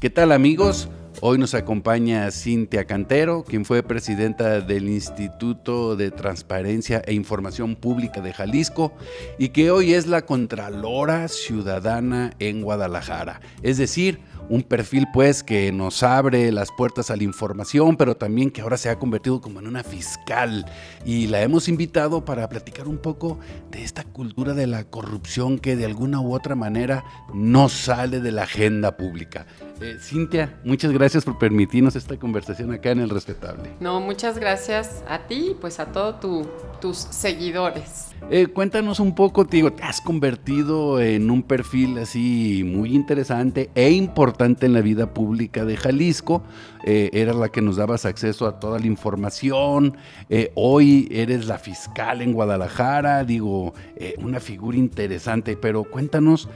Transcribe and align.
¿Qué 0.00 0.10
tal 0.10 0.30
amigos? 0.30 0.88
Hoy 1.20 1.38
nos 1.38 1.54
acompaña 1.54 2.30
Cintia 2.30 2.84
Cantero, 2.84 3.42
quien 3.42 3.64
fue 3.64 3.82
presidenta 3.82 4.60
del 4.60 4.88
Instituto 4.88 5.96
de 5.96 6.12
Transparencia 6.12 7.02
e 7.04 7.14
Información 7.14 7.74
Pública 7.74 8.20
de 8.20 8.32
Jalisco 8.32 8.92
y 9.40 9.48
que 9.48 9.72
hoy 9.72 9.94
es 9.94 10.06
la 10.06 10.22
Contralora 10.22 11.26
Ciudadana 11.26 12.32
en 12.38 12.62
Guadalajara. 12.62 13.40
Es 13.64 13.76
decir, 13.78 14.20
un 14.48 14.62
perfil 14.62 15.06
pues 15.12 15.42
que 15.42 15.72
nos 15.72 16.04
abre 16.04 16.52
las 16.52 16.68
puertas 16.70 17.10
a 17.10 17.16
la 17.16 17.24
información, 17.24 17.96
pero 17.96 18.16
también 18.16 18.52
que 18.52 18.60
ahora 18.60 18.76
se 18.76 18.88
ha 18.88 18.98
convertido 19.00 19.40
como 19.40 19.58
en 19.58 19.66
una 19.66 19.82
fiscal. 19.82 20.64
Y 21.04 21.26
la 21.26 21.42
hemos 21.42 21.68
invitado 21.68 22.24
para 22.24 22.48
platicar 22.48 22.86
un 22.86 22.98
poco 22.98 23.40
de 23.72 23.82
esta 23.82 24.04
cultura 24.04 24.54
de 24.54 24.68
la 24.68 24.84
corrupción 24.84 25.58
que 25.58 25.74
de 25.74 25.84
alguna 25.84 26.20
u 26.20 26.32
otra 26.32 26.54
manera 26.54 27.04
no 27.34 27.68
sale 27.68 28.20
de 28.20 28.30
la 28.30 28.44
agenda 28.44 28.96
pública. 28.96 29.46
Eh, 29.80 29.96
Cintia, 30.00 30.58
muchas 30.64 30.92
gracias 30.92 31.24
por 31.24 31.38
permitirnos 31.38 31.94
esta 31.96 32.16
conversación 32.16 32.72
acá 32.72 32.90
en 32.90 33.00
El 33.00 33.10
Respetable. 33.10 33.70
No, 33.80 34.00
muchas 34.00 34.38
gracias 34.38 35.04
a 35.08 35.26
ti 35.26 35.50
y 35.50 35.54
pues 35.54 35.78
a 35.78 35.86
todos 35.86 36.46
tus 36.80 36.96
seguidores. 36.96 38.08
Eh, 38.30 38.46
cuéntanos 38.48 39.00
un 39.00 39.14
poco, 39.14 39.46
te 39.46 39.56
digo, 39.56 39.72
te 39.72 39.82
has 39.84 40.00
convertido 40.00 41.00
en 41.00 41.30
un 41.30 41.42
perfil 41.42 41.96
así 41.98 42.62
muy 42.64 42.94
interesante 42.94 43.70
e 43.74 43.90
importante 43.90 44.66
en 44.66 44.74
la 44.74 44.80
vida 44.80 45.14
pública 45.14 45.64
de 45.64 45.76
Jalisco. 45.76 46.42
Eh, 46.84 47.10
eras 47.12 47.36
la 47.36 47.48
que 47.48 47.62
nos 47.62 47.76
dabas 47.76 48.04
acceso 48.04 48.46
a 48.46 48.60
toda 48.60 48.78
la 48.78 48.86
información. 48.86 49.96
Eh, 50.28 50.52
hoy 50.54 51.08
eres 51.10 51.46
la 51.46 51.58
fiscal 51.58 52.20
en 52.20 52.32
Guadalajara, 52.32 53.24
digo, 53.24 53.74
una 54.18 54.40
figura 54.40 54.76
interesante, 54.76 55.56
pero 55.56 55.84
cuéntanos 55.84 56.48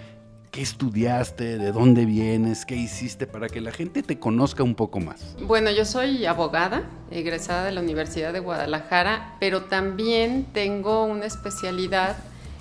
¿Qué 0.53 0.61
estudiaste? 0.61 1.57
¿De 1.57 1.73
dónde 1.73 2.05
vienes? 2.05 2.67
¿Qué 2.67 2.77
hiciste 2.77 3.27
para 3.27 3.49
que 3.49 3.63
la 3.63 3.73
gente 3.73 4.03
te 4.03 4.19
conozca 4.19 4.63
un 4.63 4.75
poco 4.75 5.01
más? 5.01 5.35
Bueno, 5.41 5.71
yo 5.71 5.87
soy 5.87 6.27
abogada, 6.27 6.83
egresada 7.11 7.65
de 7.65 7.73
la 7.73 7.81
Universidad 7.81 8.35
de 8.35 8.41
Guadalajara, 8.41 9.35
pero 9.41 9.63
también 9.63 10.45
tengo 10.53 11.05
una 11.05 11.25
especialidad 11.25 12.19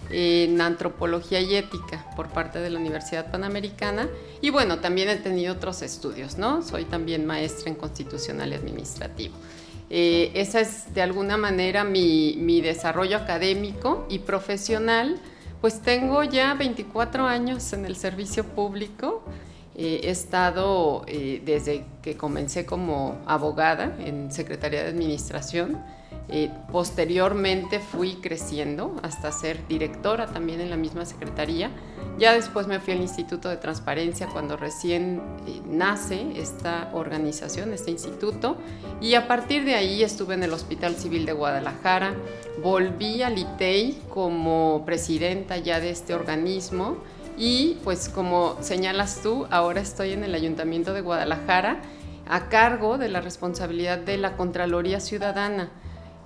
en 0.10 0.62
antropología 0.62 1.42
y 1.42 1.54
ética 1.54 2.06
por 2.16 2.30
parte 2.30 2.60
de 2.60 2.70
la 2.70 2.80
Universidad 2.80 3.30
Panamericana 3.30 4.08
y 4.40 4.52
bueno, 4.52 4.80
también 4.80 5.10
he 5.10 5.18
tenido 5.18 5.54
otros 5.54 5.82
estudios, 5.82 6.38
¿no? 6.38 6.62
Soy 6.62 6.86
también 6.86 7.26
maestra 7.26 7.70
en 7.70 7.76
constitucional 7.76 8.54
y 8.54 8.56
administrativo. 8.56 9.36
Eh, 9.90 10.32
esa 10.36 10.62
es 10.62 10.94
de 10.94 11.02
alguna 11.02 11.36
manera 11.36 11.84
mi, 11.84 12.38
mi 12.38 12.62
desarrollo 12.62 13.18
académico 13.18 14.08
y 14.10 14.20
profesional 14.20 15.20
pues 15.62 15.82
tengo 15.82 16.24
ya 16.24 16.56
24 16.56 17.28
años 17.28 17.72
en 17.74 17.86
el 17.86 17.96
servicio 17.96 18.44
público. 18.44 19.24
He 19.76 20.10
estado 20.10 21.04
eh, 21.08 21.42
desde 21.46 21.86
que 22.02 22.18
comencé 22.18 22.66
como 22.66 23.18
abogada 23.26 23.96
en 24.00 24.32
Secretaría 24.32 24.84
de 24.84 24.90
Administración 24.90 25.78
eh, 26.34 26.50
posteriormente 26.72 27.80
fui 27.80 28.16
creciendo 28.16 28.96
hasta 29.04 29.34
ser 29.34 29.68
directora 29.68 30.28
también 30.28 30.62
en 30.62 30.70
la 30.70 30.78
misma 30.78 31.06
secretaría. 31.06 31.72
Ya 32.18 32.34
después 32.34 32.68
me 32.68 32.80
fui 32.80 32.94
al 32.94 33.02
Instituto 33.02 33.50
de 33.50 33.58
Transparencia 33.58 34.28
cuando 34.28 34.56
recién 34.56 35.22
eh, 35.46 35.62
nace 35.66 36.40
esta 36.40 36.90
organización, 36.94 37.74
este 37.74 37.92
instituto. 37.92 38.56
Y 39.02 39.16
a 39.16 39.28
partir 39.28 39.66
de 39.66 39.76
ahí 39.76 40.04
estuve 40.04 40.36
en 40.36 40.44
el 40.44 40.54
Hospital 40.54 40.96
Civil 40.96 41.26
de 41.26 41.34
Guadalajara. 41.34 42.16
Volví 42.64 43.22
al 43.24 43.38
ITEI 43.38 44.02
como 44.08 44.84
presidenta 44.86 45.58
ya 45.58 45.82
de 45.82 45.90
este 45.90 46.14
organismo. 46.14 46.96
Y 47.44 47.80
pues 47.84 48.08
como 48.08 48.56
señalas 48.62 49.22
tú, 49.24 49.48
ahora 49.50 49.82
estoy 49.82 50.12
en 50.12 50.24
el 50.24 50.36
Ayuntamiento 50.36 50.94
de 50.94 51.02
Guadalajara 51.02 51.82
a 52.30 52.50
cargo 52.50 53.00
de 53.00 53.10
la 53.10 53.20
responsabilidad 53.20 53.98
de 53.98 54.20
la 54.20 54.38
Contraloría 54.38 55.00
Ciudadana 55.00 55.72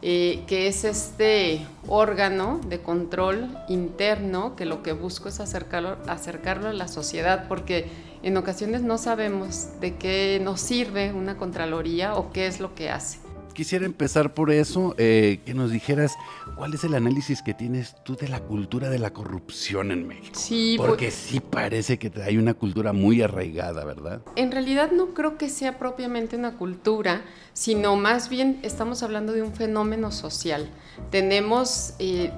eh, 0.02 0.44
que 0.46 0.68
es 0.68 0.84
este 0.84 1.66
órgano 1.88 2.60
de 2.68 2.82
control 2.82 3.58
interno 3.70 4.58
que 4.58 4.66
lo 4.66 4.84
que 4.84 4.92
busco 4.92 5.30
es 5.30 5.40
acercarlo, 5.40 5.98
acercarlo 6.08 6.68
a 6.68 6.74
la 6.74 6.90
sociedad, 6.90 7.48
porque 7.48 7.88
en 8.22 8.36
ocasiones 8.36 8.82
no 8.82 8.98
sabemos 8.98 9.80
de 9.80 9.96
qué 9.96 10.42
nos 10.44 10.60
sirve 10.60 11.14
una 11.14 11.38
Contraloría 11.38 12.16
o 12.16 12.34
qué 12.34 12.46
es 12.46 12.60
lo 12.60 12.76
que 12.76 12.90
hace 12.90 13.25
quisiera 13.56 13.86
empezar 13.86 14.36
por 14.36 14.52
eso, 14.52 14.94
eh, 15.00 15.40
que 15.44 15.56
nos 15.56 15.72
dijeras 15.72 16.14
cuál 16.56 16.76
es 16.76 16.84
el 16.84 16.94
análisis 16.94 17.42
que 17.42 17.56
tienes 17.56 17.96
tú 18.04 18.16
de 18.16 18.28
la 18.28 18.42
cultura 18.42 18.90
de 18.90 19.00
la 19.00 19.12
corrupción 19.12 19.90
en 19.90 20.08
México. 20.08 20.38
Sí, 20.38 20.76
porque 20.78 21.10
sí 21.10 21.40
parece 21.40 21.98
que 21.98 22.12
hay 22.22 22.38
una 22.38 22.54
cultura 22.54 22.94
muy 22.94 23.24
arraigada, 23.24 23.84
¿verdad? 23.84 24.22
En 24.36 24.52
realidad 24.52 24.92
no 24.92 25.16
creo 25.16 25.40
que 25.40 25.50
sea 25.50 25.80
propiamente 25.80 26.36
una 26.36 26.58
cultura, 26.58 27.24
sino 27.54 27.96
más 27.96 28.30
bien 28.30 28.60
estamos 28.62 29.02
hablando 29.02 29.34
de 29.34 29.42
un 29.42 29.54
fenómeno 29.54 30.12
social. 30.12 30.70
Tenemos 31.10 31.94
eh, 32.00 32.32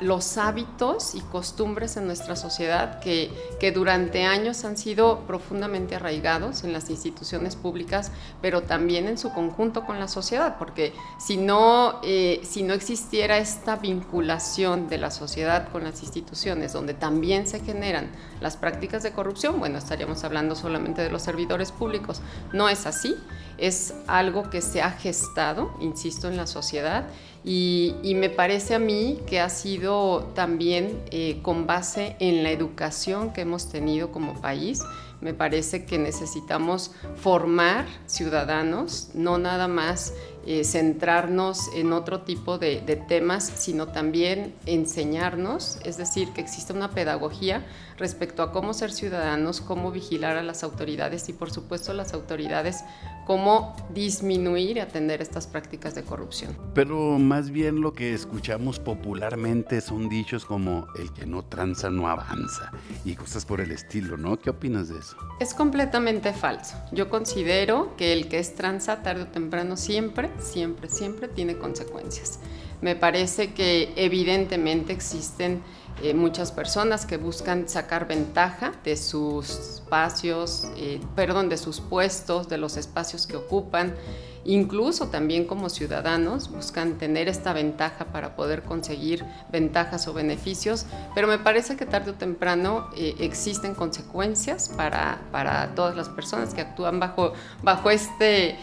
los 0.00 0.38
hábitos 0.38 1.14
y 1.14 1.20
costumbres 1.20 1.96
en 1.96 2.06
nuestra 2.06 2.34
sociedad 2.34 2.98
que, 3.00 3.30
que 3.60 3.70
durante 3.70 4.24
años 4.24 4.64
han 4.64 4.76
sido 4.76 5.20
profundamente 5.26 5.94
arraigados 5.94 6.64
en 6.64 6.72
las 6.72 6.88
instituciones 6.88 7.54
públicas, 7.54 8.10
pero 8.40 8.62
también 8.62 9.06
en 9.06 9.18
su 9.18 9.32
conjunto 9.32 9.84
con 9.84 10.00
la 10.00 10.08
sociedad 10.08 10.56
porque 10.62 10.92
si 11.18 11.38
no, 11.38 11.98
eh, 12.04 12.40
si 12.44 12.62
no 12.62 12.72
existiera 12.72 13.38
esta 13.38 13.74
vinculación 13.74 14.88
de 14.88 14.96
la 14.96 15.10
sociedad 15.10 15.68
con 15.70 15.82
las 15.82 16.00
instituciones, 16.02 16.72
donde 16.72 16.94
también 16.94 17.48
se 17.48 17.58
generan 17.58 18.12
las 18.40 18.56
prácticas 18.56 19.02
de 19.02 19.10
corrupción, 19.10 19.58
bueno, 19.58 19.76
estaríamos 19.76 20.22
hablando 20.22 20.54
solamente 20.54 21.02
de 21.02 21.10
los 21.10 21.22
servidores 21.22 21.72
públicos. 21.72 22.22
No 22.52 22.68
es 22.68 22.86
así, 22.86 23.16
es 23.58 23.92
algo 24.06 24.50
que 24.50 24.60
se 24.60 24.82
ha 24.82 24.92
gestado, 24.92 25.74
insisto, 25.80 26.28
en 26.28 26.36
la 26.36 26.46
sociedad 26.46 27.08
y, 27.44 28.14
me 28.14 28.30
parece 28.30 28.74
a 28.74 28.78
mí 28.78 29.18
que 29.26 29.40
ha 29.40 29.48
sido 29.48 30.30
también 30.34 31.02
eh, 31.10 31.40
con 31.42 31.66
base 31.66 32.16
en 32.20 32.44
la 32.44 32.50
educación 32.50 33.32
que 33.32 33.40
hemos 33.40 33.68
tenido 33.68 34.12
como 34.12 34.40
país. 34.40 34.80
Me 35.20 35.34
parece 35.34 35.84
que 35.84 35.98
necesitamos 35.98 36.92
formar 37.16 37.86
ciudadanos, 38.06 39.10
no 39.14 39.38
nada 39.38 39.68
más 39.68 40.14
eh, 40.44 40.64
centrarnos 40.64 41.68
en 41.72 41.92
otro 41.92 42.22
tipo 42.22 42.58
de, 42.58 42.80
temas, 43.06 43.44
sino 43.44 43.86
también 43.86 44.52
enseñarnos, 44.66 45.78
es 45.84 45.96
decir, 45.96 46.32
que 46.32 46.40
exista 46.40 46.74
una 46.74 46.90
pedagogía 46.90 47.64
respecto 47.96 48.42
a 48.42 48.50
cómo 48.50 48.74
ser 48.74 48.90
ciudadanos, 48.90 49.60
cómo 49.60 49.92
vigilar 49.92 50.36
a 50.36 50.42
las 50.42 50.64
autoridades 50.64 51.28
y 51.28 51.32
por 51.32 51.52
supuesto 51.52 51.92
las 51.92 52.12
autoridades, 52.12 52.82
cómo 53.26 53.76
disminuir 53.94 54.76
y 54.76 54.80
atender 54.80 55.22
estas 55.22 55.46
prácticas 55.46 55.94
de 55.94 56.02
corrupción. 56.02 56.56
Pero 56.74 57.18
más 57.18 57.50
bien 57.50 57.80
lo 57.80 57.92
que 57.92 58.14
escuchamos 58.14 58.78
popularmente 58.78 59.80
son 59.80 60.08
dichos 60.08 60.44
como 60.44 60.86
el 60.98 61.12
que 61.12 61.26
no 61.26 61.42
tranza 61.44 61.90
no 61.90 62.08
avanza 62.08 62.70
y 63.04 63.14
cosas 63.14 63.44
por 63.44 63.60
el 63.60 63.70
estilo, 63.70 64.16
¿no? 64.16 64.38
¿Qué 64.38 64.50
opinas 64.50 64.88
de 64.88 64.98
eso? 64.98 65.16
Es 65.40 65.54
completamente 65.54 66.32
falso. 66.32 66.76
Yo 66.92 67.08
considero 67.08 67.94
que 67.96 68.12
el 68.12 68.28
que 68.28 68.38
es 68.38 68.54
tranza 68.54 69.02
tarde 69.02 69.22
o 69.22 69.26
temprano 69.28 69.76
siempre 69.76 70.30
siempre, 70.38 70.88
siempre 70.88 71.28
tiene 71.28 71.56
consecuencias. 71.56 72.38
Me 72.80 72.96
parece 72.96 73.52
que 73.52 73.92
evidentemente 73.96 74.92
existen 74.92 75.62
eh, 76.02 76.14
muchas 76.14 76.50
personas 76.50 77.06
que 77.06 77.16
buscan 77.16 77.68
sacar 77.68 78.08
ventaja 78.08 78.72
de 78.84 78.96
sus 78.96 79.50
espacios, 79.50 80.68
eh, 80.76 81.00
perdón, 81.14 81.48
de 81.48 81.56
sus 81.56 81.80
puestos, 81.80 82.48
de 82.48 82.58
los 82.58 82.76
espacios 82.76 83.26
que 83.26 83.36
ocupan 83.36 83.94
incluso 84.44 85.08
también 85.08 85.44
como 85.44 85.68
ciudadanos 85.68 86.50
buscan 86.50 86.98
tener 86.98 87.28
esta 87.28 87.52
ventaja 87.52 88.06
para 88.06 88.34
poder 88.36 88.62
conseguir 88.62 89.24
ventajas 89.50 90.08
o 90.08 90.12
beneficios, 90.12 90.86
pero 91.14 91.28
me 91.28 91.38
parece 91.38 91.76
que 91.76 91.86
tarde 91.86 92.10
o 92.10 92.14
temprano 92.14 92.88
eh, 92.96 93.14
existen 93.20 93.74
consecuencias 93.74 94.68
para, 94.68 95.20
para, 95.30 95.74
todas 95.74 95.96
las 95.96 96.08
personas 96.08 96.54
que 96.54 96.60
actúan 96.60 97.00
bajo, 97.00 97.32
bajo 97.62 97.90
este, 97.90 98.56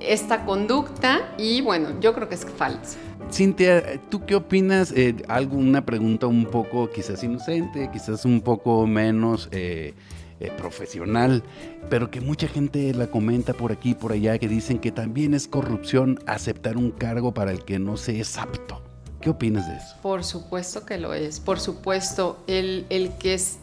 esta 0.00 0.44
conducta 0.44 1.34
y 1.38 1.60
bueno, 1.60 2.00
yo 2.00 2.14
creo 2.14 2.28
que 2.28 2.34
es 2.34 2.44
falso. 2.44 2.98
Cintia, 3.30 4.00
¿tú 4.10 4.26
qué 4.26 4.34
opinas? 4.34 4.92
Eh, 4.94 5.14
algo, 5.28 5.56
una 5.56 5.86
pregunta 5.86 6.26
un 6.26 6.44
poco 6.46 6.90
quizás 6.90 7.22
inocente, 7.24 7.90
quizás 7.92 8.24
un 8.24 8.40
poco 8.40 8.86
menos... 8.86 9.48
Eh, 9.52 9.94
eh, 10.42 10.50
profesional, 10.56 11.42
pero 11.88 12.10
que 12.10 12.20
mucha 12.20 12.48
gente 12.48 12.92
la 12.94 13.06
comenta 13.06 13.52
por 13.52 13.70
aquí 13.70 13.90
y 13.90 13.94
por 13.94 14.12
allá, 14.12 14.38
que 14.38 14.48
dicen 14.48 14.78
que 14.78 14.90
también 14.90 15.34
es 15.34 15.46
corrupción 15.46 16.18
aceptar 16.26 16.76
un 16.76 16.90
cargo 16.90 17.32
para 17.32 17.52
el 17.52 17.64
que 17.64 17.78
no 17.78 17.96
se 17.96 18.18
es 18.18 18.36
apto. 18.38 18.82
¿Qué 19.20 19.30
opinas 19.30 19.68
de 19.68 19.76
eso? 19.76 19.96
Por 20.02 20.24
supuesto 20.24 20.84
que 20.84 20.98
lo 20.98 21.14
es, 21.14 21.38
por 21.38 21.60
supuesto, 21.60 22.42
el, 22.48 22.86
el 22.90 23.12
que 23.18 23.34
es, 23.34 23.58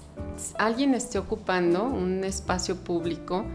alguien 0.57 0.93
esté 0.93 1.19
ocupando 1.19 1.83
un 1.83 2.23
espacio 2.23 2.77
público 2.77 3.45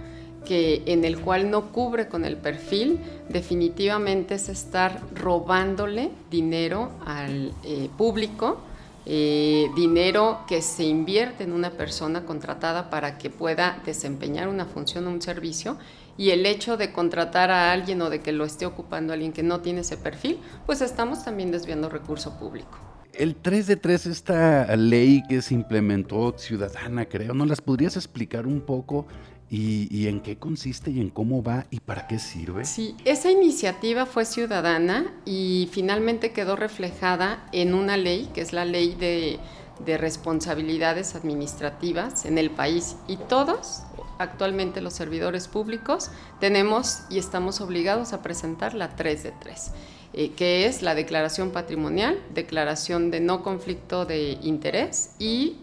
que, 0.45 0.83
en 0.85 1.05
el 1.05 1.19
cual 1.19 1.51
no 1.51 1.73
cubre 1.73 2.09
con 2.09 2.27
el 2.27 2.37
perfil, 2.37 3.01
definitivamente 3.31 4.35
es 4.35 4.51
estar 4.51 5.01
robándole 5.15 6.11
dinero 6.31 6.91
al 7.07 7.55
eh, 7.65 7.89
público 7.97 8.59
eh, 9.07 9.71
dinero 9.77 10.45
que 10.47 10.63
se 10.63 10.85
invierte 10.85 11.45
en 11.45 11.53
una 11.53 11.71
persona 11.71 12.25
contratada 12.25 12.91
para 12.91 13.19
que 13.19 13.31
pueda 13.31 13.83
desempeñar 13.85 14.49
una 14.49 14.65
función 14.65 15.07
o 15.07 15.11
un 15.11 15.21
servicio 15.21 15.77
y 16.17 16.31
el 16.31 16.47
hecho 16.47 16.77
de 16.77 16.93
contratar 16.93 17.51
a 17.51 17.73
alguien 17.73 18.01
o 18.03 18.11
de 18.11 18.21
que 18.21 18.33
lo 18.33 18.45
esté 18.45 18.67
ocupando 18.67 19.13
alguien 19.13 19.33
que 19.33 19.43
no 19.43 19.61
tiene 19.61 19.81
ese 19.81 19.97
perfil, 19.97 20.41
pues 20.65 20.81
estamos 20.81 21.25
también 21.25 21.51
desviando 21.51 21.89
recurso 21.89 22.39
público. 22.39 22.94
El 23.17 23.37
3 23.37 23.67
de 23.69 23.77
3, 23.77 24.07
esta 24.07 24.77
ley 24.77 25.23
que 25.29 25.41
se 25.41 25.55
implementó 25.55 26.35
ciudadana, 26.37 27.07
creo, 27.07 27.33
¿no 27.33 27.47
las 27.47 27.61
podrías 27.61 27.97
explicar 27.97 28.47
un 28.47 28.61
poco 28.61 29.07
y, 29.51 30.09
en 30.09 30.21
qué 30.21 30.37
consiste 30.37 30.91
y 30.91 31.01
en 31.01 31.11
cómo 31.11 31.43
va 31.43 31.67
y 31.71 31.79
para 31.79 32.09
qué 32.09 32.19
sirve? 32.19 32.65
Sí, 32.65 32.97
esa 33.05 33.31
iniciativa 33.31 34.05
fue 34.05 34.25
ciudadana 34.25 35.13
y 35.25 35.69
finalmente 35.71 36.33
quedó 36.33 36.57
reflejada 36.57 37.47
en 37.53 37.75
una 37.75 37.97
ley, 37.97 38.29
que 38.35 38.41
es 38.41 38.53
la 38.53 38.65
ley 38.65 38.97
de, 38.99 39.39
de 39.85 39.97
responsabilidades 39.97 41.15
administrativas 41.15 42.25
en 42.25 42.37
el 42.37 42.51
país. 42.51 42.97
Y 43.07 43.17
todos, 43.17 43.83
actualmente 44.19 44.81
los 44.81 44.95
servidores 44.95 45.47
públicos, 45.47 46.11
tenemos 46.41 47.03
y 47.09 47.19
estamos 47.19 47.61
obligados 47.61 48.13
a 48.13 48.23
presentar 48.23 48.75
la 48.75 48.97
3 48.97 49.23
de 49.23 49.33
3. 49.33 49.71
Eh, 50.17 50.31
que 50.37 50.67
es 50.67 50.81
la 50.81 50.95
declaración 50.95 51.51
patrimonial, 51.51 52.17
declaración 52.33 53.11
de 53.11 53.19
no 53.19 53.43
conflicto 53.43 54.05
de 54.07 54.39
interés 54.43 55.11
y 55.19 55.57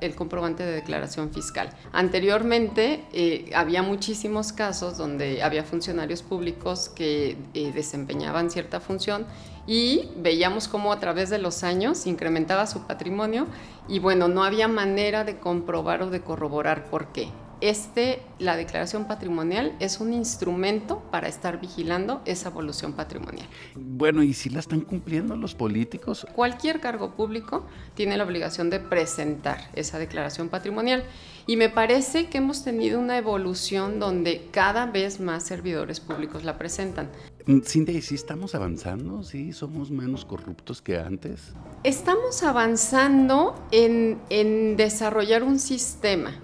el 0.00 0.16
comprobante 0.16 0.64
de 0.64 0.72
declaración 0.72 1.30
fiscal. 1.30 1.70
Anteriormente 1.92 3.04
eh, 3.12 3.52
había 3.54 3.84
muchísimos 3.84 4.52
casos 4.52 4.98
donde 4.98 5.44
había 5.44 5.62
funcionarios 5.62 6.24
públicos 6.24 6.88
que 6.88 7.36
eh, 7.54 7.70
desempeñaban 7.72 8.50
cierta 8.50 8.80
función 8.80 9.26
y 9.64 10.08
veíamos 10.16 10.66
cómo 10.66 10.92
a 10.92 10.98
través 10.98 11.30
de 11.30 11.38
los 11.38 11.62
años 11.62 12.04
incrementaba 12.08 12.66
su 12.66 12.88
patrimonio 12.88 13.46
y 13.86 14.00
bueno, 14.00 14.26
no 14.26 14.42
había 14.42 14.66
manera 14.66 15.22
de 15.22 15.38
comprobar 15.38 16.02
o 16.02 16.10
de 16.10 16.20
corroborar 16.20 16.90
por 16.90 17.12
qué 17.12 17.28
este, 17.64 18.20
la 18.38 18.56
declaración 18.56 19.06
patrimonial 19.06 19.74
es 19.80 19.98
un 19.98 20.12
instrumento 20.12 21.02
para 21.10 21.28
estar 21.28 21.62
vigilando 21.62 22.20
esa 22.26 22.50
evolución 22.50 22.92
patrimonial. 22.92 23.46
Bueno, 23.74 24.22
¿y 24.22 24.34
si 24.34 24.50
la 24.50 24.60
están 24.60 24.82
cumpliendo 24.82 25.34
los 25.34 25.54
políticos? 25.54 26.26
Cualquier 26.34 26.80
cargo 26.80 27.12
público 27.12 27.64
tiene 27.94 28.18
la 28.18 28.24
obligación 28.24 28.68
de 28.68 28.80
presentar 28.80 29.70
esa 29.72 29.98
declaración 29.98 30.50
patrimonial. 30.50 31.04
Y 31.46 31.56
me 31.56 31.70
parece 31.70 32.26
que 32.26 32.36
hemos 32.36 32.64
tenido 32.64 33.00
una 33.00 33.16
evolución 33.16 33.98
donde 33.98 34.46
cada 34.50 34.84
vez 34.84 35.18
más 35.18 35.44
servidores 35.44 36.00
públicos 36.00 36.44
la 36.44 36.58
presentan. 36.58 37.08
Mm, 37.46 37.60
Cintia, 37.60 37.94
¿y 37.94 38.02
si 38.02 38.14
estamos 38.14 38.54
avanzando? 38.54 39.22
¿Sí? 39.22 39.54
¿Somos 39.54 39.90
menos 39.90 40.26
corruptos 40.26 40.82
que 40.82 40.98
antes? 40.98 41.54
Estamos 41.82 42.42
avanzando 42.42 43.54
en, 43.70 44.18
en 44.28 44.76
desarrollar 44.76 45.42
un 45.42 45.58
sistema 45.58 46.38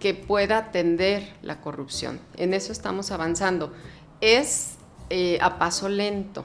que 0.00 0.14
pueda 0.14 0.58
atender 0.58 1.28
la 1.42 1.60
corrupción. 1.60 2.18
En 2.36 2.54
eso 2.54 2.72
estamos 2.72 3.12
avanzando. 3.12 3.72
Es 4.20 4.72
eh, 5.10 5.38
a 5.40 5.58
paso 5.58 5.88
lento. 5.88 6.44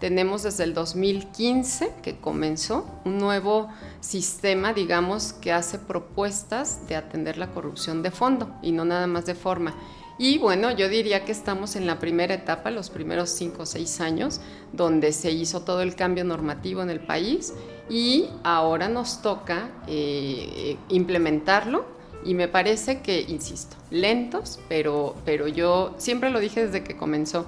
Tenemos 0.00 0.42
desde 0.42 0.64
el 0.64 0.74
2015 0.74 1.92
que 2.02 2.16
comenzó 2.16 2.84
un 3.04 3.18
nuevo 3.18 3.68
sistema, 4.00 4.74
digamos, 4.74 5.32
que 5.32 5.52
hace 5.52 5.78
propuestas 5.78 6.86
de 6.88 6.96
atender 6.96 7.38
la 7.38 7.52
corrupción 7.52 8.02
de 8.02 8.10
fondo 8.10 8.54
y 8.60 8.72
no 8.72 8.84
nada 8.84 9.06
más 9.06 9.24
de 9.24 9.34
forma. 9.34 9.74
Y 10.18 10.38
bueno, 10.38 10.70
yo 10.70 10.88
diría 10.88 11.24
que 11.24 11.32
estamos 11.32 11.74
en 11.74 11.86
la 11.86 11.98
primera 11.98 12.34
etapa, 12.34 12.70
los 12.70 12.90
primeros 12.90 13.30
cinco 13.30 13.62
o 13.62 13.66
seis 13.66 14.00
años, 14.00 14.40
donde 14.72 15.12
se 15.12 15.32
hizo 15.32 15.62
todo 15.62 15.80
el 15.80 15.96
cambio 15.96 16.24
normativo 16.24 16.82
en 16.82 16.90
el 16.90 17.00
país 17.00 17.54
y 17.88 18.28
ahora 18.44 18.88
nos 18.88 19.22
toca 19.22 19.70
eh, 19.86 20.76
implementarlo 20.88 21.93
y 22.24 22.34
me 22.34 22.48
parece 22.48 23.00
que, 23.00 23.20
insisto, 23.22 23.76
lentos, 23.90 24.58
pero, 24.68 25.14
pero 25.24 25.46
yo 25.46 25.94
siempre 25.98 26.30
lo 26.30 26.40
dije 26.40 26.66
desde 26.66 26.82
que 26.82 26.96
comenzó, 26.96 27.46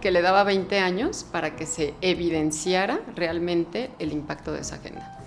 que 0.00 0.10
le 0.10 0.22
daba 0.22 0.44
20 0.44 0.78
años 0.78 1.24
para 1.30 1.56
que 1.56 1.66
se 1.66 1.94
evidenciara 2.00 3.00
realmente 3.16 3.90
el 3.98 4.12
impacto 4.12 4.52
de 4.52 4.60
esa 4.60 4.76
agenda. 4.76 5.17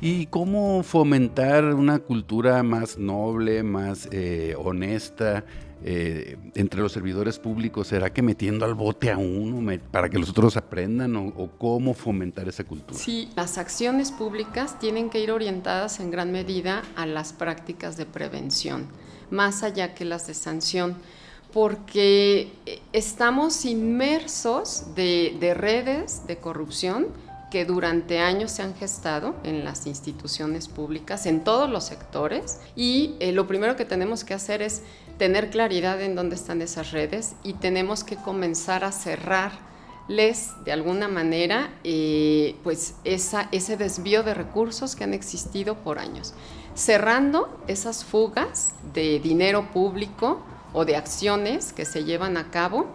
¿Y 0.00 0.26
cómo 0.26 0.82
fomentar 0.82 1.64
una 1.74 1.98
cultura 1.98 2.62
más 2.62 2.96
noble, 2.96 3.62
más 3.62 4.08
eh, 4.10 4.54
honesta? 4.58 5.44
Eh, 5.82 6.36
entre 6.56 6.80
los 6.80 6.92
servidores 6.92 7.38
públicos? 7.38 7.88
¿Será 7.88 8.12
que 8.12 8.20
metiendo 8.20 8.66
al 8.66 8.74
bote 8.74 9.10
a 9.10 9.16
uno 9.16 9.78
para 9.90 10.10
que 10.10 10.18
los 10.18 10.28
otros 10.28 10.58
aprendan 10.58 11.16
o, 11.16 11.50
cómo 11.58 11.94
fomentar 11.94 12.48
esa 12.48 12.64
cultura? 12.64 12.98
Sí, 12.98 13.30
las 13.34 13.56
acciones 13.56 14.12
públicas 14.12 14.78
tienen 14.78 15.08
que 15.08 15.20
ir 15.20 15.30
orientadas 15.30 15.98
en 16.00 16.10
gran 16.10 16.32
medida 16.32 16.82
a 16.96 17.06
las 17.06 17.32
prácticas 17.32 17.96
de 17.96 18.04
prevención, 18.04 18.88
más 19.30 19.62
allá 19.62 19.94
que 19.94 20.04
las 20.04 20.26
de 20.26 20.34
sanción 20.34 20.96
porque 21.52 22.52
eh, 22.66 22.80
estamos 22.92 23.64
inmersos 23.64 24.94
de, 24.94 25.54
redes 25.56 26.26
de 26.26 26.36
corrupción 26.38 27.08
que 27.50 27.64
durante 27.64 28.20
años 28.20 28.52
se 28.52 28.62
han 28.62 28.74
gestado 28.74 29.34
en 29.42 29.64
las 29.64 29.86
instituciones 29.86 30.68
públicas, 30.68 31.26
en 31.26 31.42
todos 31.42 31.68
los 31.68 31.84
sectores, 31.84 32.60
y 32.76 33.16
eh, 33.20 33.32
lo 33.32 33.46
primero 33.46 33.76
que 33.76 33.84
tenemos 33.84 34.24
que 34.24 34.34
hacer 34.34 34.62
es 34.62 34.82
tener 35.18 35.50
claridad 35.50 36.00
en 36.00 36.14
dónde 36.14 36.36
están 36.36 36.62
esas 36.62 36.92
redes 36.92 37.34
y 37.42 37.52
tenemos 37.52 38.04
que 38.04 38.16
comenzar 38.16 38.84
a 38.84 38.92
cerrarles 38.92 40.52
de 40.64 40.72
alguna 40.72 41.08
manera 41.08 41.74
eh, 41.84 42.56
pues 42.62 42.94
ese 43.04 43.76
desvío 43.76 44.22
de 44.22 44.32
recursos 44.32 44.96
que 44.96 45.04
han 45.04 45.12
existido 45.12 45.74
por 45.74 45.98
años. 45.98 46.32
Cerrando 46.74 47.62
esas 47.66 48.04
fugas 48.04 48.72
de 48.94 49.18
dinero 49.18 49.70
público 49.72 50.40
o 50.72 50.84
de 50.84 50.96
acciones 50.96 51.74
que 51.74 51.84
se 51.84 52.04
llevan 52.04 52.36
a 52.36 52.50
cabo 52.50 52.86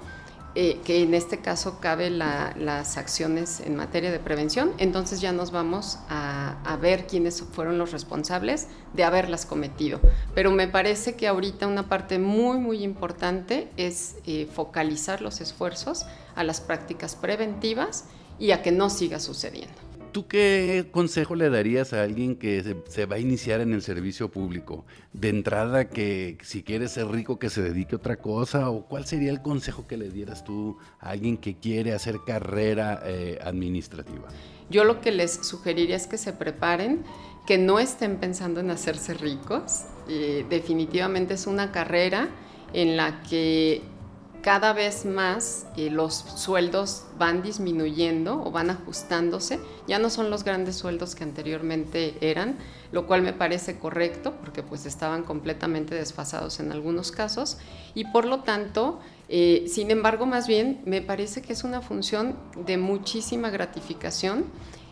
eh, 0.58 0.80
que 0.86 1.04
en 1.04 1.14
este 1.14 1.40
caso 1.40 1.80
cabe 1.82 2.10
las 2.10 2.98
acciones 2.98 3.60
en 3.60 3.76
materia 3.76 4.10
de 4.10 4.20
prevención, 4.20 4.72
entonces 4.78 5.20
ya 5.20 5.34
nos 5.34 5.52
vamos 5.52 6.00
a, 6.08 6.78
ver 6.82 7.08
quiénes 7.08 7.42
fueron 7.42 7.78
los 7.78 7.92
responsables 7.92 8.68
de 8.94 9.04
haberlas 9.04 9.46
cometido. 9.46 10.00
Pero 10.34 10.52
me 10.52 10.68
parece 10.68 11.16
que 11.16 11.28
ahorita 11.28 11.68
una 11.68 11.90
parte 11.90 12.20
muy, 12.20 12.58
muy 12.58 12.84
importante 12.84 13.70
es 13.76 14.16
eh, 14.26 14.48
focalizar 14.54 15.22
los 15.22 15.42
esfuerzos 15.42 16.06
a 16.36 16.44
las 16.44 16.62
prácticas 16.62 17.16
preventivas 17.16 18.06
y 18.40 18.52
a 18.52 18.62
que 18.62 18.72
no 18.72 18.90
siga 18.90 19.20
sucediendo. 19.20 19.85
¿Tú 20.16 20.30
qué 20.30 20.88
consejo 20.94 21.36
le 21.36 21.50
darías 21.50 21.92
a 21.92 22.02
alguien 22.02 22.38
que 22.38 22.64
se, 22.88 23.06
va 23.06 23.18
a 23.18 23.20
iniciar 23.20 23.60
en 23.60 23.74
el 23.74 23.82
servicio 23.82 24.32
público? 24.32 24.86
De 25.12 25.28
entrada, 25.28 25.90
que 25.90 26.38
si 26.42 26.64
quiere 26.64 26.88
ser 26.88 27.10
rico, 27.10 27.38
que 27.38 27.50
se 27.50 27.62
dedique 27.62 27.96
a 27.96 27.98
otra 27.98 28.16
cosa, 28.16 28.70
o 28.70 28.86
cuál 28.86 29.06
sería 29.06 29.30
el 29.30 29.42
consejo 29.42 29.88
que 29.88 29.98
le 29.98 30.10
dieras 30.10 30.46
tú 30.46 30.78
a 31.02 31.10
alguien 31.10 31.36
que 31.36 31.58
quiere 31.58 31.92
hacer 31.92 32.20
carrera 32.26 33.02
eh, 33.04 33.40
administrativa? 33.44 34.30
Yo 34.70 34.86
lo 34.86 35.02
que 35.02 35.12
les 35.12 35.34
sugeriría 35.34 35.98
es 35.98 36.08
que 36.08 36.18
se 36.18 36.32
preparen, 36.32 37.04
que 37.46 37.58
no 37.58 37.80
estén 37.80 38.16
pensando 38.16 38.62
en 38.62 38.72
hacerse 38.72 39.16
ricos. 39.16 39.82
Eh, 40.08 40.46
definitivamente 40.50 41.34
es 41.34 41.46
una 41.46 41.74
carrera 41.74 42.30
en 42.72 42.96
la 42.96 43.22
que 43.24 43.82
cada 44.46 44.74
vez 44.74 45.06
más 45.06 45.66
los 45.76 46.14
sueldos 46.14 47.06
van 47.18 47.42
disminuyendo 47.42 48.44
o 48.44 48.52
van 48.52 48.70
ajustándose, 48.70 49.60
ya 49.88 49.98
no 49.98 50.12
son 50.12 50.30
los 50.30 50.44
grandes 50.44 50.76
sueldos 50.76 51.16
que 51.16 51.24
anteriormente 51.24 52.16
eran, 52.22 52.60
lo 52.92 53.08
cual 53.08 53.24
me 53.24 53.34
parece 53.34 53.80
correcto 53.80 54.36
porque 54.40 54.62
pues 54.62 54.86
estaban 54.86 55.24
completamente 55.24 55.96
desfasados 55.96 56.60
en 56.60 56.72
algunos 56.72 57.12
casos 57.12 57.58
y 57.96 58.06
por 58.12 58.26
lo 58.26 58.42
tanto, 58.42 59.00
eh, 59.30 59.66
sin 59.68 59.90
embargo, 59.90 60.28
más 60.28 60.48
bien 60.48 60.80
me 60.86 61.02
parece 61.02 61.42
que 61.42 61.54
es 61.54 61.64
una 61.64 61.82
función 61.82 62.38
de 62.68 62.78
muchísima 62.78 63.50
gratificación 63.50 64.46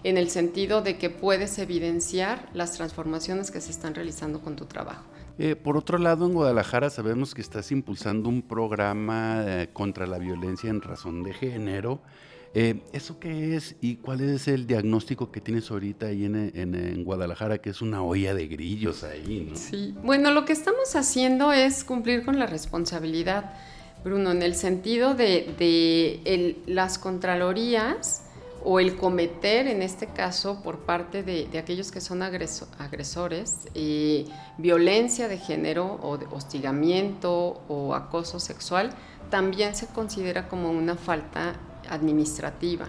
en 0.03 0.17
el 0.17 0.31
sentido 0.31 0.81
de 0.81 0.97
que 0.97 1.11
puedes 1.11 1.59
evidenciar 1.59 2.49
las 2.55 2.71
transformaciones 2.71 3.51
que 3.51 3.61
se 3.61 3.69
están 3.69 3.93
realizando 3.93 4.41
con 4.41 4.55
tu 4.55 4.65
trabajo. 4.65 5.03
Eh, 5.39 5.55
por 5.55 5.77
otro 5.77 5.97
lado, 5.97 6.27
en 6.27 6.33
Guadalajara 6.33 6.89
sabemos 6.89 7.33
que 7.33 7.41
estás 7.41 7.71
impulsando 7.71 8.29
un 8.29 8.43
programa 8.43 9.43
eh, 9.45 9.69
contra 9.73 10.05
la 10.05 10.19
violencia 10.19 10.69
en 10.69 10.81
razón 10.81 11.23
de 11.23 11.33
género. 11.33 12.01
Eh, 12.55 12.81
¿Eso 12.93 13.19
qué 13.19 13.55
es 13.55 13.75
y 13.81 13.95
cuál 13.95 14.21
es 14.21 14.47
el 14.47 14.67
diagnóstico 14.67 15.31
que 15.31 15.41
tienes 15.41 15.71
ahorita 15.71 16.05
ahí 16.07 16.25
en, 16.25 17.03
Guadalajara, 17.03 17.57
que 17.57 17.71
es 17.71 17.81
una 17.81 18.03
olla 18.03 18.35
de 18.35 18.47
grillos 18.47 19.03
ahí? 19.03 19.47
¿no? 19.49 19.55
Sí, 19.55 19.95
bueno, 20.03 20.31
lo 20.31 20.45
que 20.45 20.53
estamos 20.53 20.95
haciendo 20.95 21.51
es 21.51 21.83
cumplir 21.83 22.23
con 22.23 22.37
la 22.37 22.45
responsabilidad, 22.45 23.55
Bruno, 24.03 24.31
en 24.31 24.43
el 24.43 24.53
sentido 24.53 25.15
de, 25.15 26.61
las 26.67 26.99
contralorías 26.99 28.21
o 28.65 28.79
el 28.79 28.95
cometer, 28.95 29.67
en 29.67 29.81
este 29.81 30.07
caso, 30.07 30.61
por 30.63 30.79
parte 30.79 31.21
de, 31.23 31.57
aquellos 31.57 31.91
que 31.91 32.01
son 32.01 32.21
agresores, 32.21 33.67
eh, 33.75 34.25
violencia 34.57 35.27
de 35.27 35.37
género 35.37 35.99
o 36.01 36.17
hostigamiento 36.33 37.61
o 37.67 37.93
acoso 37.93 38.39
sexual, 38.39 38.91
también 39.29 39.75
se 39.75 39.87
considera 39.87 40.47
como 40.47 40.71
una 40.71 40.95
falta 40.95 41.55
administrativa. 41.89 42.87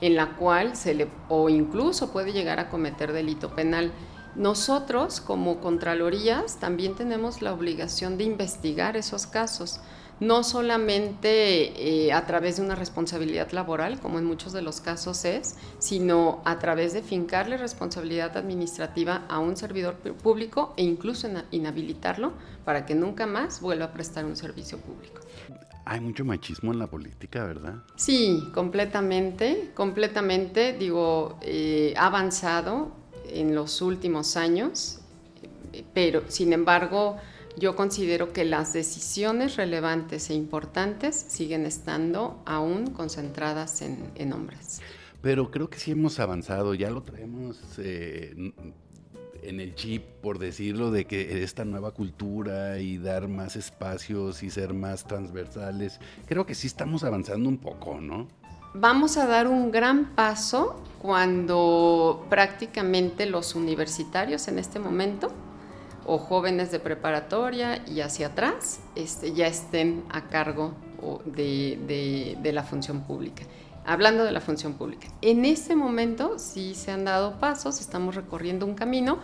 en 0.00 0.16
la 0.16 0.36
cual 0.36 0.76
se 0.76 0.92
le, 0.92 1.08
o 1.30 1.48
incluso 1.48 2.12
puede 2.12 2.32
llegar 2.32 2.58
a 2.58 2.68
cometer 2.68 3.12
delito 3.12 3.54
penal. 3.54 3.92
Nosotros, 4.34 5.20
como 5.20 5.60
Contralorías, 5.60 6.58
también 6.58 6.94
tenemos 6.94 7.40
la 7.40 7.54
obligación 7.54 8.18
de 8.18 8.24
investigar 8.24 8.96
esos 8.96 9.26
casos 9.26 9.80
no 10.20 10.44
solamente 10.44 12.06
eh, 12.06 12.12
a 12.12 12.26
través 12.26 12.56
de 12.56 12.62
una 12.62 12.74
responsabilidad 12.74 13.50
laboral, 13.52 14.00
como 14.00 14.18
en 14.18 14.24
muchos 14.24 14.52
de 14.52 14.62
los 14.62 14.80
casos 14.80 15.24
es, 15.24 15.56
sino 15.78 16.42
a 16.44 16.58
través 16.58 16.92
de 16.92 17.02
fincarle 17.02 17.56
responsabilidad 17.56 18.36
administrativa 18.36 19.24
a 19.28 19.38
un 19.38 19.56
servidor 19.56 19.94
público 19.94 20.74
e 20.76 20.82
incluso 20.82 21.28
inhabilitarlo 21.50 22.32
para 22.64 22.86
que 22.86 22.94
nunca 22.94 23.26
más 23.26 23.60
vuelva 23.60 23.86
a 23.86 23.92
prestar 23.92 24.24
un 24.24 24.36
servicio 24.36 24.78
público. 24.78 25.20
Hay 25.86 26.00
mucho 26.00 26.24
machismo 26.24 26.72
en 26.72 26.78
la 26.78 26.86
política, 26.86 27.44
¿verdad? 27.44 27.74
Sí, 27.96 28.42
completamente, 28.54 29.70
completamente. 29.74 30.72
Digo, 30.72 31.38
eh, 31.42 31.92
ha 31.98 32.06
avanzado 32.06 32.92
en 33.28 33.54
los 33.54 33.82
últimos 33.82 34.38
años, 34.38 35.00
eh, 35.72 35.84
pero 35.92 36.22
sin 36.28 36.54
embargo 36.54 37.18
yo 37.56 37.76
considero 37.76 38.32
que 38.32 38.44
las 38.44 38.72
decisiones 38.72 39.56
relevantes 39.56 40.30
e 40.30 40.34
importantes 40.34 41.14
siguen 41.14 41.66
estando 41.66 42.42
aún 42.46 42.90
concentradas 42.90 43.82
en, 43.82 44.32
hombres. 44.32 44.80
Pero 45.22 45.50
creo 45.50 45.70
que 45.70 45.78
sí 45.78 45.92
hemos 45.92 46.18
avanzado, 46.20 46.74
ya 46.74 46.90
lo 46.90 47.02
traemos 47.02 47.60
eh, 47.78 48.52
en 49.42 49.60
el 49.60 49.74
chip, 49.74 50.04
por 50.20 50.38
decirlo, 50.38 50.90
de 50.90 51.06
que 51.06 51.42
esta 51.42 51.64
nueva 51.64 51.92
cultura 51.92 52.78
y 52.78 52.98
dar 52.98 53.28
más 53.28 53.56
espacios 53.56 54.42
y 54.42 54.50
ser 54.50 54.74
más 54.74 55.06
transversales, 55.06 56.00
creo 56.26 56.46
que 56.46 56.54
sí 56.54 56.66
estamos 56.66 57.04
avanzando 57.04 57.48
un 57.48 57.58
poco, 57.58 58.00
¿no? 58.00 58.28
Vamos 58.74 59.16
a 59.16 59.26
dar 59.26 59.46
un 59.46 59.70
gran 59.70 60.16
paso 60.16 60.82
cuando 61.00 62.26
prácticamente 62.28 63.24
los 63.26 63.54
universitarios 63.54 64.48
en 64.48 64.58
este 64.58 64.80
momento 64.80 65.32
o 66.06 66.18
jóvenes 66.18 66.70
de 66.70 66.80
preparatoria 66.80 67.82
y 67.86 68.00
hacia 68.00 68.28
atrás 68.28 68.80
este, 68.94 69.32
ya 69.32 69.46
estén 69.46 70.04
a 70.10 70.28
cargo 70.28 70.74
de, 71.24 72.36
de, 72.42 72.52
la 72.52 72.62
función 72.62 73.02
pública. 73.02 73.44
Hablando 73.84 74.24
de 74.24 74.32
la 74.32 74.40
función 74.40 74.74
pública, 74.74 75.08
en 75.20 75.44
este 75.44 75.76
momento 75.76 76.38
sí 76.38 76.74
se 76.74 76.90
han 76.90 77.04
dado 77.04 77.38
pasos, 77.38 77.80
estamos 77.80 78.14
recorriendo 78.14 78.64
un 78.64 78.74
camino, 78.74 79.18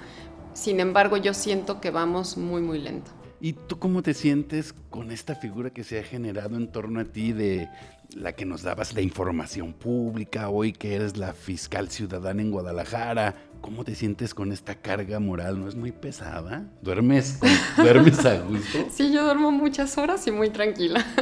sin 0.52 0.80
embargo 0.80 1.16
yo 1.16 1.32
siento 1.32 1.80
que 1.80 1.90
vamos 1.90 2.36
muy, 2.36 2.60
muy 2.60 2.78
lento. 2.78 3.10
¿Y 3.40 3.54
tú 3.54 3.78
cómo 3.78 4.02
te 4.02 4.12
sientes 4.12 4.74
con 4.90 5.10
esta 5.10 5.34
figura 5.34 5.70
que 5.70 5.82
se 5.82 5.98
ha 5.98 6.02
generado 6.02 6.56
en 6.56 6.70
torno 6.70 7.00
a 7.00 7.04
ti 7.04 7.32
de 7.32 7.70
la 8.14 8.32
que 8.32 8.44
nos 8.44 8.62
dabas 8.62 8.94
la 8.94 9.00
información 9.00 9.72
pública, 9.72 10.48
hoy 10.48 10.72
que 10.72 10.94
eres 10.94 11.16
la 11.16 11.32
fiscal 11.32 11.90
ciudadana 11.90 12.42
en 12.42 12.50
Guadalajara? 12.50 13.34
¿Cómo 13.60 13.84
te 13.84 13.94
sientes 13.94 14.34
con 14.34 14.52
esta 14.52 14.74
carga 14.74 15.20
moral? 15.20 15.60
¿No 15.60 15.68
es 15.68 15.74
muy 15.74 15.92
pesada? 15.92 16.64
¿Duermes, 16.82 17.38
¿duermes 17.76 18.24
a 18.24 18.40
gusto? 18.40 18.86
Sí, 18.90 19.12
yo 19.12 19.24
duermo 19.24 19.50
muchas 19.50 19.98
horas 19.98 20.26
y 20.26 20.30
muy 20.30 20.50
tranquila. 20.50 21.04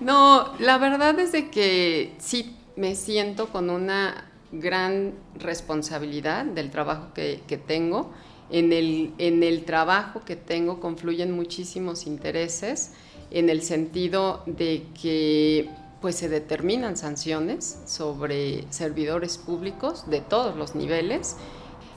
No, 0.00 0.54
la 0.58 0.78
verdad 0.78 1.18
es 1.20 1.32
de 1.32 1.50
que 1.50 2.14
sí 2.16 2.56
me 2.74 2.94
siento 2.94 3.50
con 3.50 3.68
una 3.68 4.30
gran 4.50 5.12
responsabilidad 5.38 6.46
del 6.46 6.70
trabajo 6.70 7.12
que, 7.12 7.42
que 7.46 7.58
tengo 7.58 8.10
en 8.50 8.72
el, 8.72 9.12
en 9.18 9.42
el 9.42 9.64
trabajo 9.64 10.22
que 10.24 10.36
tengo 10.36 10.80
confluyen 10.80 11.32
muchísimos 11.32 12.06
intereses 12.06 12.92
en 13.30 13.48
el 13.48 13.62
sentido 13.62 14.42
de 14.46 14.86
que 15.00 15.68
pues 16.00 16.16
se 16.16 16.28
determinan 16.28 16.96
sanciones 16.96 17.78
sobre 17.86 18.64
servidores 18.70 19.38
públicos 19.38 20.08
de 20.08 20.20
todos 20.20 20.56
los 20.56 20.74
niveles. 20.74 21.36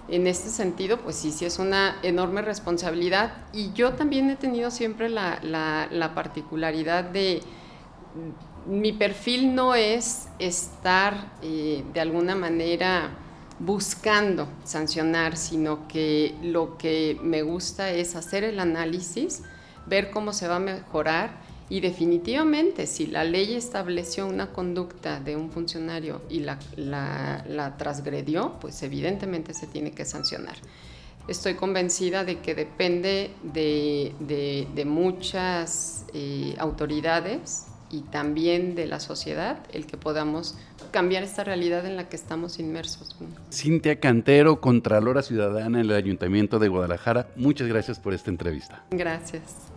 En 0.10 0.28
este 0.28 0.50
sentido, 0.50 1.00
pues 1.00 1.16
sí, 1.16 1.32
sí 1.32 1.46
es 1.46 1.60
una 1.60 1.98
enorme 2.04 2.42
responsabilidad 2.42 3.38
y 3.54 3.72
yo 3.74 3.94
también 3.94 4.30
he 4.30 4.36
tenido 4.36 4.70
siempre 4.72 5.08
la, 5.10 5.40
la 5.42 6.14
particularidad 6.14 7.06
de 7.06 7.42
mi 8.66 8.94
perfil 8.94 9.56
no 9.56 9.76
es 9.76 10.30
estar 10.40 11.32
eh, 11.42 11.84
de 11.94 12.00
alguna 12.00 12.36
manera 12.36 13.10
buscando 13.60 14.48
sancionar, 14.64 15.38
sino 15.38 15.88
que 15.88 16.36
lo 16.42 16.78
que 16.78 17.18
me 17.22 17.44
gusta 17.44 17.92
es 17.92 18.16
hacer 18.16 18.44
el 18.44 18.60
análisis, 18.60 19.44
ver 19.86 20.12
cómo 20.12 20.34
se 20.34 20.48
va 20.48 20.58
a 20.58 20.60
mejorar 20.60 21.42
y 21.70 21.80
definitivamente 21.80 22.88
si 22.88 23.08
la 23.08 23.24
ley 23.24 23.56
estableció 23.56 24.28
una 24.28 24.52
conducta 24.52 25.20
de 25.20 25.36
un 25.36 25.50
funcionario 25.50 26.22
y 26.30 26.40
la, 26.40 26.60
la, 26.76 27.76
transgredió, 27.78 28.58
pues 28.60 28.84
evidentemente 28.84 29.54
se 29.54 29.68
tiene 29.68 29.92
que 29.92 30.06
sancionar. 30.06 30.56
Estoy 31.28 31.54
convencida 31.54 32.26
de 32.26 32.40
que 32.40 32.54
depende 32.54 33.32
de, 33.44 34.84
muchas 34.86 36.06
eh, 36.14 36.54
autoridades 36.58 37.68
y 37.90 38.02
también 38.02 38.76
de 38.76 38.88
la 38.88 39.00
sociedad 39.00 39.60
el 39.72 39.86
que 39.86 39.98
podamos 39.98 40.58
cambiar 40.92 41.24
esta 41.24 41.44
realidad 41.44 41.86
en 41.86 41.96
la 41.96 42.10
que 42.10 42.18
estamos 42.18 42.60
inmersos. 42.60 43.16
Cintia 43.52 44.00
Cantero, 44.00 44.60
Contralora 44.60 45.22
Ciudadana 45.22 45.80
en 45.80 45.86
el 45.86 45.96
Ayuntamiento 45.96 46.60
de 46.60 46.68
Guadalajara, 46.68 47.30
muchas 47.36 47.68
gracias 47.68 48.00
por 48.00 48.14
esta 48.14 48.30
entrevista. 48.30 48.84
Gracias. 48.92 49.73